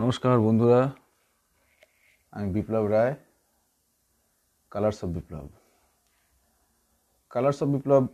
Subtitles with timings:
[0.00, 0.92] নমস্কার, বন্ধুরা।
[2.30, 3.14] আমি Biplab Roy
[4.70, 5.48] colours of Biplab
[7.30, 8.06] colours of Biplab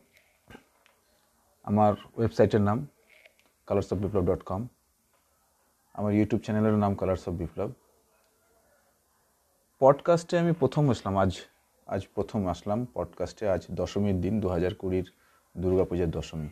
[1.62, 2.86] আমার ওয়েবসাইটের নাম
[3.66, 4.66] colours of Biplab dot com
[5.92, 7.70] আমার ইউটিউব চ্যানেলের নাম কালার্স অফ বিপ্লব
[9.78, 11.32] পডকাস্টে আমি প্রথম আসলাম, আজ
[11.86, 15.12] আজ প্রথম আসলাম। পডকাস্টে আজ দশমীর দিন দু হাজার কুড়ির
[15.56, 16.48] দুর্গাপূজার দশমী।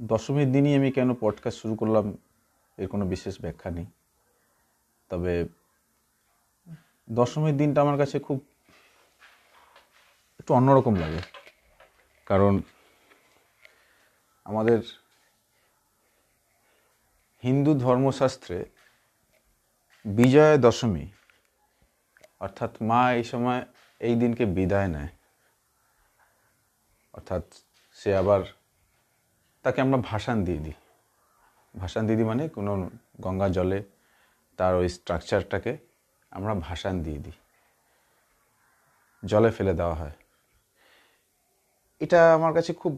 [0.00, 2.18] দশমীর দিনই আমি কেন পডকাস্ট শুরু করলাম
[2.78, 3.86] এর কোনো বিশেষ ব্যাখ্যা নেই।
[5.08, 5.48] তবে
[7.10, 8.46] দশমীর দিনটা আমার কাছে খুব
[10.40, 11.18] একটু অন্যরকম লাগে।
[12.26, 12.62] কারণ
[14.44, 14.78] আমাদের
[17.42, 18.64] হিন্দু ধর্মশাস্ত্রে
[20.04, 21.08] বিজয়া দশমী,
[22.40, 23.66] অর্থাৎ মা এই সময়
[24.00, 25.08] এই দিনকে বিদায় নেয়।
[27.12, 27.42] অর্থাৎ
[27.92, 28.40] সে আবার
[29.64, 30.72] তাকে আমরা ভাসান দিয়ে দিই।
[31.80, 33.82] ভাসান দিয়ে দিই মানে কোনো গঙ্গা জলে
[34.56, 35.78] তার ওই স্ট্রাকচারটাকে
[36.30, 37.32] আমরা ভাসান দিয়ে দিই।
[39.24, 40.10] জলে ফেলে দেওয়া হয়।
[42.00, 42.92] এটা আমার কাছে খুব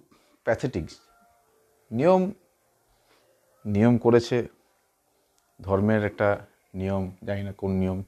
[0.45, 0.91] প্যাথেটিক
[1.93, 2.33] নিয়ম
[3.67, 4.47] নিয়ম করেছে
[5.63, 8.03] ধর্মের একটা নিয়ম, জানি না কোন নিয়ম।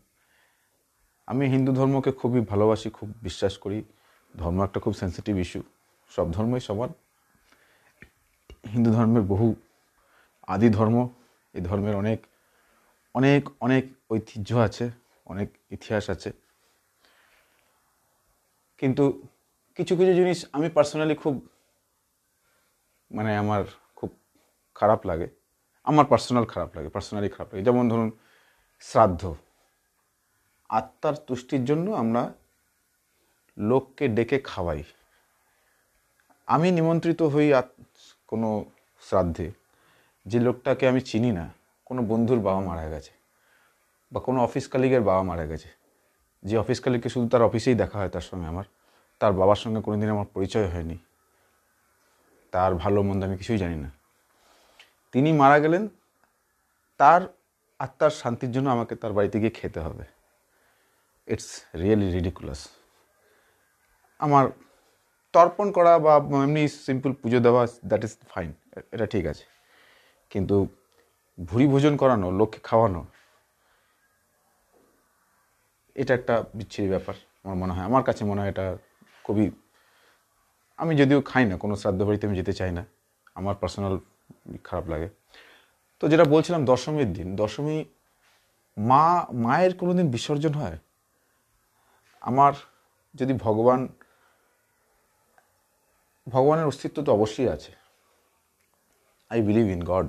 [1.27, 3.85] আমি হিন্দু ধর্মকে খুবই ভালোবাসি, খুব বিশ্বাস করি।
[4.37, 5.63] ধর্ম একটা খুব সেন্সিটিভ ইস্যু
[6.09, 6.89] সব ধর্মই সমান।
[8.73, 9.55] হিন্দু ধর্মের বহু
[10.49, 11.09] আদি ধর্ম,
[11.55, 12.27] এই ধর্মের অনেক
[13.15, 14.91] অনেক অনেক ঐতিহ্য আছে,
[15.25, 16.33] অনেক ইতিহাস আছে।
[18.79, 19.23] কিন্তু
[19.75, 21.49] কিছু কিছু জিনিস আমি পার্সোনালি খুব
[23.15, 23.65] মানে আমার
[23.97, 24.11] খুব
[24.75, 25.29] খারাপ লাগে।
[25.85, 28.11] আমার পার্সোনাল খারাপ লাগে পার্সোনালি খারাপ লাগে। যেমন ধরুন,
[28.81, 29.35] শ্রাদ্ধ।
[30.69, 32.33] আত্মার তুষ্টির জন্য আমরা
[33.59, 34.83] লোককে ডেকে খাওয়াই।
[36.47, 37.55] আমি নিমন্ত্রিত হই
[38.29, 38.65] কোনো
[39.03, 39.53] শ্রাদ্ধে
[40.27, 41.47] যে লোকটাকে আমি চিনি না,
[41.87, 43.13] কোনো বন্ধুর বাবা মারা গেছে
[44.13, 45.69] বা কোনো অফিস কালিগের বাবা মারা গেছে।
[46.43, 48.65] যে অফিস কালিগকে শুধু তার অফিসেই দেখা হয় তার সঙ্গে আমার,
[49.21, 50.99] তার বাবার সঙ্গে কোনো দিন আমার পরিচয় হয়নি।
[52.53, 53.91] তার ভালো মন্দ আমি কিছুই জানি না।
[55.13, 55.89] তিনি মারা গেলেন,
[57.01, 57.23] তার
[57.79, 60.05] আত্মার শান্তির জন্য আমাকে তার বাড়িতে গিয়ে খেতে হবে।
[61.27, 62.69] ইটস রিয়েলি রিডিকুলাস
[64.19, 64.45] আমার
[65.39, 66.15] তর্পণ করা বা
[66.47, 68.51] এমনি সিম্পল পুজো দেওয়া দ্যাট ইজ ফাইন
[68.95, 69.45] এটা ঠিক আছে।
[70.33, 70.57] কিন্তু
[71.39, 73.03] ভুরি ভোজন করানো, লোককে খাওয়ানো,
[76.01, 78.67] এটা একটা বিচ্ছিরি ব্যাপার আমার মনে হয়। আমার কাছে মনে হয় এটা
[79.27, 79.47] খুবই,
[80.83, 82.83] আমি যদিও খাই না, কোনো শ্রাদ্ধ বাড়িতে আমি যেতে চাই না,
[83.39, 83.95] আমার পার্সোনাল
[84.67, 85.09] খারাপ লাগে।
[86.01, 87.79] তো যেটা বলছিলাম, দশমীর দিন, দশমী
[88.77, 89.05] মা,
[89.45, 90.79] মায়ের কোনো দিন বিসর্জন হয়?
[92.29, 92.53] আমার
[93.15, 93.81] যদি ভগবান
[96.35, 97.73] ভগবানের অস্তিত্ব তো অবশ্যই আছে।
[99.31, 100.09] আই বিলিভ ইন গড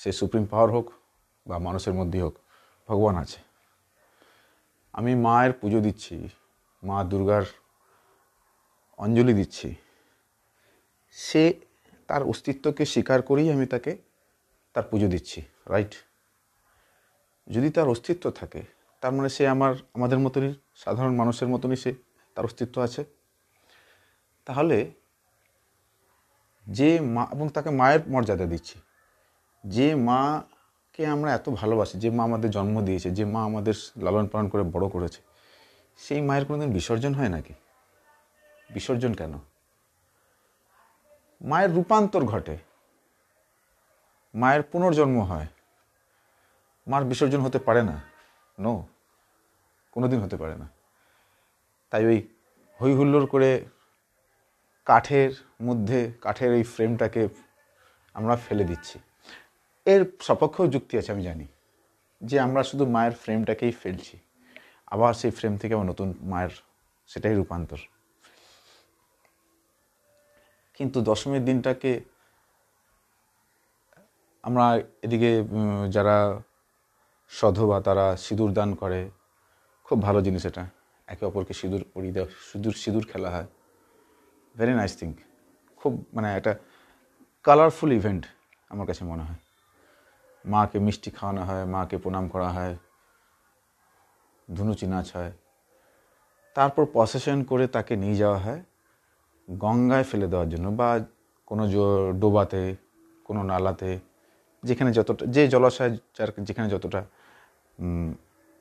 [0.00, 0.86] সে সুপ্রিম পাওয়ার হোক
[1.46, 2.34] বা মানুষের মধ্যেই হোক,
[2.88, 3.40] ভগবান আছে।
[4.94, 6.14] আমি মায়ের পুজো দিচ্ছি,
[6.82, 7.44] মা দুর্গার
[8.98, 9.68] অঞ্জলি দিচ্ছি।
[11.16, 11.44] সে
[12.08, 13.92] তার অস্তিত্বকে স্বীকার করেই আমি তাকে
[14.74, 15.38] তার পুজো দিচ্ছি
[15.72, 15.92] রাইট
[17.46, 18.62] যদি তার অস্তিত্ব থাকে,
[19.02, 21.90] তার মানে সে আমার, আমাদের মতনই, সাধারণ মানুষের মতনই সে
[22.34, 23.02] তার অস্তিত্ব আছে।
[24.44, 24.90] তাহলে
[26.66, 28.80] যে মা, এবং তাকে মায়ের মর্যাদা দিচ্ছি।
[29.66, 34.48] যে মাকে আমরা এত ভালোবাসি, যে মা আমাদের জন্ম দিয়েছে, যে মা আমাদের লালন পালন
[34.48, 35.22] করে বড় করেছে,
[35.96, 37.54] সেই মায়ের কোনোদিন বিসর্জন হয় নাকি?
[38.70, 39.34] বিসর্জন কেন?
[41.44, 42.58] মায়ের রূপান্তর ঘটে।
[44.34, 45.46] মায়ের পুনর্জন্ম হয়।
[46.86, 48.02] মার বিসর্জন হতে পারে না।
[48.60, 48.86] নো
[49.92, 50.68] কোনোদিন হতে পারে না।
[51.90, 52.28] তাই ওই
[52.82, 53.64] হই হুল্লোড় করে
[54.86, 55.30] কাঠের
[55.62, 57.22] মধ্যে, কাঠের এই ফ্রেমটাকে
[58.14, 58.96] আমরা ফেলে দিচ্ছি।
[59.86, 61.46] এর সপক্ষেও যুক্তি আছে, আমি জানি,
[62.20, 64.16] যে আমরা শুধু মায়ের ফ্রেমটাকেই ফেলছি,
[64.86, 66.54] আবার সেই ফ্রেম থেকে আমার নতুন মায়ের
[67.10, 67.80] সেটাই রূপান্তর।
[70.76, 71.92] কিন্তু দশমীর দিনটাকে
[74.44, 74.66] আমরা
[75.06, 75.30] এদিকে
[75.96, 76.16] যারা
[77.30, 79.00] সধবা, তারা সিঁদুর দান করে,
[79.86, 80.64] খুব ভালো জিনিস এটা।
[81.08, 83.48] একে অপরকে সিঁদুর পরিয়ে দেওয়া, সিঁদুর সিঁদুর খেলা হয়।
[84.58, 85.10] ভেরি নাইস থিং
[85.80, 86.52] খুব মানে একটা
[87.44, 88.22] কালারফুল ইভেন্ট
[88.72, 89.40] আমার কাছে মনে হয়।
[90.44, 92.74] মাকে মিষ্টি খাওয়ানো হয়, মাকে প্রণাম করা হয়,
[94.48, 95.32] ধুনুচি নাচ হয়।
[96.56, 98.60] তারপর প্রসেশন করে তাকে নিয়ে যাওয়া হয়
[99.48, 100.88] গঙ্গায় ফেলে দেওয়ার জন্য বা
[101.50, 101.62] কোনো
[102.22, 102.64] ডোবাতে,
[103.26, 103.90] কোনো নালাতে,
[104.62, 107.00] যেখানে যতটা, যে জলাশয় যার, যেখানে যতটা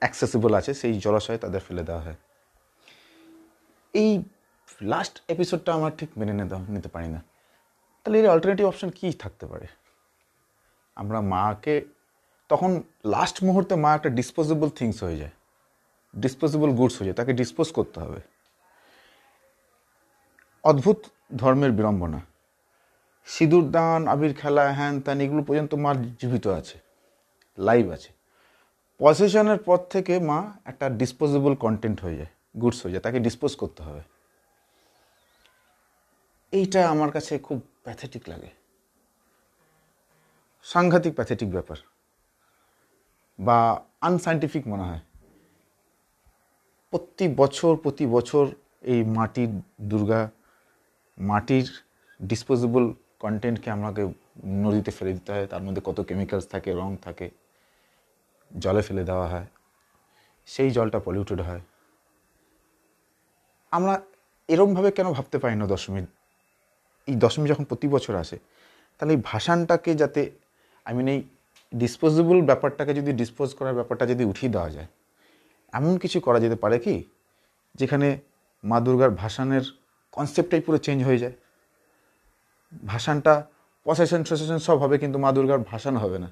[0.02, 2.18] অ্যাক্সেসিবল আছে, সেই জলাশয়ে তাদের ফেলে দেওয়া হয়।
[3.94, 4.12] এই
[4.84, 7.24] লাস্ট এপিসোডটা আমার ঠিক মেনে নিতে নিতে পারি না।
[8.04, 9.68] তাহলে এর অল্টারনেটিভ অপশান কী থাকতে পারে?
[10.96, 11.86] আমরা মাকে,
[12.50, 15.32] তখন লাস্ট মুহূর্তে মা একটা ডিসপোজেবল থিংস হয়ে যায়।
[16.16, 18.20] ডিসপোজেবল গুডস হয়ে যায়, তাকে ডিসপোজ করতে হবে।
[20.64, 20.98] অদ্ভুত
[21.36, 22.22] ধর্মের বিড়ম্বনা।
[23.26, 26.80] সিঁদুর দান, আবির খেলা, হ্যান ত্যান, এগুলো পর্যন্ত মার জীবিত আছে
[27.58, 28.14] লাইভ আছে।
[28.98, 32.30] পজিশনের পর থেকে মা একটা ডিসপোজেবল কন্টেন্ট হয়ে যায়
[32.62, 34.02] গুডস হয়ে যায়, তাকে ডিসপোজ করতে হবে।
[36.54, 38.50] এইটা আমার কাছে খুব প্যাথেটিক লাগে।
[40.64, 41.78] সাংঘাতিক প্যাথেটিক ব্যাপার।
[43.40, 45.00] বা আনসাইন্টিফিক মনে হয়।
[46.92, 48.48] প্রতি বছর প্রতি বছর
[48.82, 50.30] এই মাটির দুর্গা,
[51.18, 51.82] মাটির
[52.22, 54.14] ডিসপোজেবল কন্টেন্টকে আমাকে
[54.46, 57.30] নদীতে ফেলে দিতে হয়। তার মধ্যে কত কেমিক্যালস থাকে, রং থাকে,
[58.60, 59.46] জলে ফেলে দেওয়া হয়।
[60.46, 61.62] সেই জলটা পলিউটেড হয়।
[63.72, 64.02] আমরা
[64.48, 66.06] এরমভাবে কেন ভাবতে পারি না দশমী
[67.08, 68.38] এই দশমী যখন প্রতি বছর আসে,
[68.98, 70.22] তাহলে এই ভাসানটাকে যাতে
[70.86, 71.20] আই মিন এই
[71.72, 74.90] ডিসপোজেবল ব্যাপারটাকে যদি ডিসপোজ করার ব্যাপারটা যদি উঠিয়ে দেওয়া যায়,
[75.74, 76.96] এমন কিছু করা যেতে পারে কি?
[77.80, 78.08] যেখানে
[78.64, 79.64] মা দুর্গার ভাসানের
[80.16, 81.36] কনসেপ্টটাই পুরো চেঞ্জ হয়ে যায়।
[82.92, 83.34] ভাসানটা
[83.86, 86.30] প্রসেশন ট্রেসেশন সব হবে, কিন্তু মা দুর্গার ভাসান হবে না।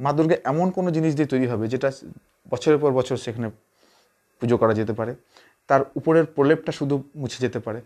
[0.00, 1.88] মা দুর্গা এমন কোনো জিনিস দিয়ে তৈরি হবে, যেটা
[2.52, 3.48] বছরের পর বছর সেখানে
[4.38, 5.12] পুজো করা যেতে পারে।
[5.68, 7.80] তার উপরের প্রলেপটা শুধু মুছে যেতে পারে।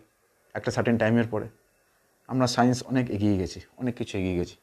[0.57, 1.47] একটা সার্টেন টাইমের পরে
[2.29, 4.55] আমরা সায়েন্স অনেক এগিয়ে গেছি, অনেক কিছু এগিয়ে গেছি।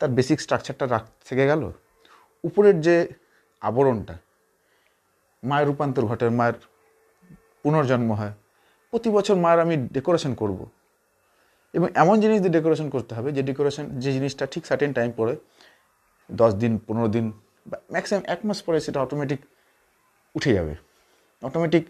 [0.00, 1.62] তার বেসিক স্ট্রাকচারটা রাখ, থেকে গেল।
[2.44, 2.96] উপরের যে
[3.60, 4.14] আবরণটা,
[5.42, 6.56] মায়ের রূপান্তর ঘটে, মায়ের
[7.62, 8.34] পুনর্জন্ম হয়,
[8.90, 10.58] প্রতি বছর মায়ের আমি ডেকোরেশন করব।
[11.74, 15.34] এবং এমন জিনিস দিয়ে ডেকোরেশন করতে হবে যে ডেকোরেশন যে জিনিসটা ঠিক সার্টেন টাইম পরে,
[16.30, 17.26] দশ দিন, পনেরো দিন,
[17.66, 19.40] বা ম্যাক্সিমাম এক মাস পরে সেটা অটোমেটিক
[20.34, 20.74] উঠে যাবে।
[21.42, 21.84] অটোমেটিক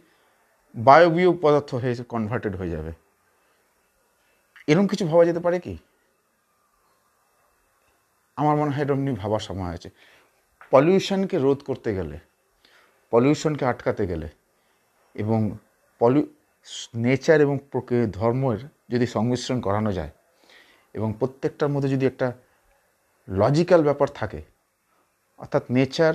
[0.76, 2.92] বায়বীয় পদার্থ হয়ে কনভার্টেড হয়ে যাবে।
[4.66, 5.78] এরকম কিছু ভাবা যেতে পারে কি?
[8.36, 9.90] আমার মনে হয় এরকম নিয়ে ভাবার সময় আছে।
[10.70, 12.18] পলিউশনকে রোধ করতে গেলে,
[13.10, 14.28] পলিউশনকে আটকাতে গেলে
[15.14, 15.58] এবং
[15.98, 16.26] পলিউ
[16.94, 18.58] নেচার এবং প্রকৃ- ধর্মের
[18.88, 20.10] যদি সংমিশ্রণ করানো যায়
[20.94, 22.32] এবং প্রত্যেকটার মধ্যে যদি একটা
[23.28, 24.42] লজিক্যাল ব্যাপার থাকে,
[25.38, 26.14] অর্থাৎ নেচার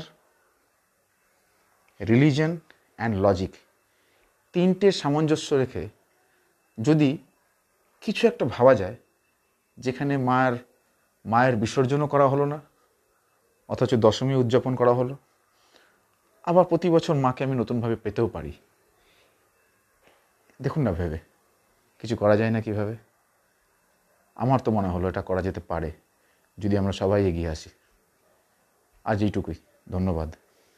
[2.01, 2.57] রিলিজন
[2.97, 3.51] অ্যান্ড লজিক
[4.53, 5.83] তিনটে সামঞ্জস্য রেখে
[6.77, 7.09] যদি
[8.03, 8.97] কিছু একটা ভাবা যায়,
[9.77, 10.55] যেখানে মায়ের
[11.25, 12.59] মায়ের বিসর্জনও করা হলো না,
[13.69, 15.15] অথচ দশমী উদযাপন করা হলো,
[16.49, 18.53] আবার প্রতি বছর মাকে আমি নতুনভাবে পেতেও পারি।
[20.61, 21.19] দেখুন না ভেবে,
[22.01, 22.95] কিছু করা যায় না কীভাবে?
[24.37, 25.89] আমার তো মনে হলো এটা করা যেতে পারে,
[26.57, 27.69] যদি আমরা সবাই এগিয়ে আসি।
[29.05, 29.57] আজ এইটুকুই,
[29.91, 30.29] ধন্যবাদ।